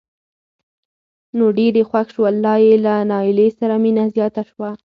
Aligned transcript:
نو 1.37 1.45
ډېر 1.57 1.73
یې 1.79 1.85
خوښ 1.89 2.07
شول 2.15 2.35
لا 2.45 2.55
یې 2.65 2.75
له 2.85 2.93
نایلې 3.11 3.47
سره 3.59 3.75
مینه 3.83 4.03
زیاته 4.15 4.41
شوه. 4.49 4.69